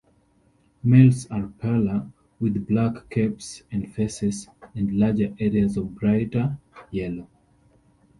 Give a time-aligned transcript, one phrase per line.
[0.83, 2.07] Males are paler,
[2.39, 6.57] with black caps and faces and larger areas of brighter
[6.89, 7.27] yellow.